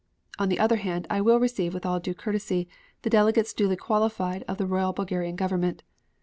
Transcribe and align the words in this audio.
On 0.39 0.49
the 0.49 0.57
other 0.57 0.77
hand, 0.77 1.05
I 1.11 1.21
will 1.21 1.39
receive 1.39 1.75
with 1.75 1.85
all 1.85 1.99
due 1.99 2.15
courtesy 2.15 2.67
the 3.03 3.09
delegates 3.11 3.53
duly 3.53 3.75
qualified 3.75 4.41
of 4.47 4.57
the 4.57 4.65
Royal 4.65 4.93
Bulgarian 4.93 5.35
Government." 5.35 5.83